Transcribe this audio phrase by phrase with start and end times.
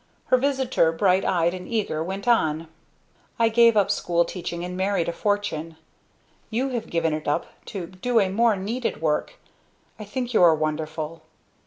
[0.33, 2.67] Her visitor, bright eyed and eager, went on.
[3.37, 5.77] "I gave up school teaching and married a fortune.
[6.49, 9.35] You have given it up to do a more needed work.
[9.99, 11.21] I think you are wonderful.